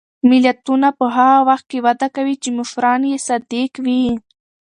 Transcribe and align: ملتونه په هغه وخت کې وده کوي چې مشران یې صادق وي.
ملتونه 0.29 0.87
په 0.99 1.05
هغه 1.15 1.39
وخت 1.49 1.65
کې 1.71 1.79
وده 1.85 2.07
کوي 2.15 2.35
چې 2.43 2.49
مشران 2.59 3.01
یې 3.11 3.17
صادق 3.27 3.71
وي. 3.85 4.05